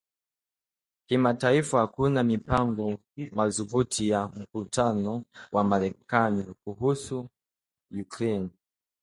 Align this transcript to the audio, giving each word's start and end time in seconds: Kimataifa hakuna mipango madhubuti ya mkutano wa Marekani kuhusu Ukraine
Kimataifa 1.07 1.79
hakuna 1.79 2.23
mipango 2.23 2.97
madhubuti 3.31 4.09
ya 4.09 4.27
mkutano 4.27 5.23
wa 5.51 5.63
Marekani 5.63 6.43
kuhusu 6.63 7.29
Ukraine 8.01 8.49